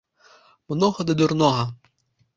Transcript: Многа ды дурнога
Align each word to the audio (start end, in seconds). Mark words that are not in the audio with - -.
Многа 0.73 1.05
ды 1.09 1.13
дурнога 1.19 1.63